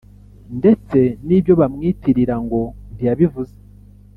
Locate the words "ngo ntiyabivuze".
2.43-3.55